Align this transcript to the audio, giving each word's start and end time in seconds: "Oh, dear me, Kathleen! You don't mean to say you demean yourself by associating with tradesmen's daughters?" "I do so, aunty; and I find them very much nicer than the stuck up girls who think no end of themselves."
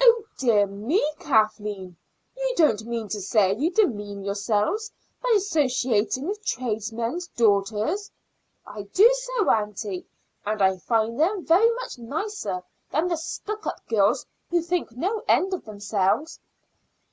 "Oh, 0.00 0.24
dear 0.36 0.66
me, 0.66 1.00
Kathleen! 1.20 1.94
You 2.36 2.52
don't 2.56 2.84
mean 2.84 3.06
to 3.10 3.20
say 3.20 3.54
you 3.54 3.70
demean 3.70 4.24
yourself 4.24 4.82
by 5.22 5.32
associating 5.36 6.26
with 6.26 6.44
tradesmen's 6.44 7.28
daughters?" 7.28 8.10
"I 8.66 8.82
do 8.92 9.08
so, 9.14 9.48
aunty; 9.48 10.04
and 10.44 10.60
I 10.60 10.78
find 10.78 11.20
them 11.20 11.44
very 11.46 11.70
much 11.76 11.96
nicer 11.96 12.64
than 12.90 13.06
the 13.06 13.16
stuck 13.16 13.68
up 13.68 13.86
girls 13.88 14.26
who 14.50 14.62
think 14.62 14.90
no 14.96 15.22
end 15.28 15.54
of 15.54 15.64
themselves." 15.64 16.40